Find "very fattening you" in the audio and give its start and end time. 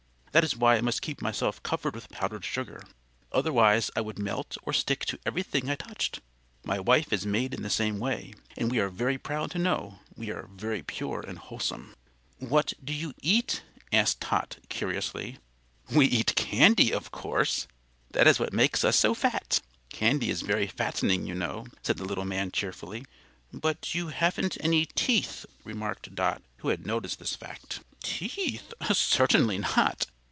20.43-21.35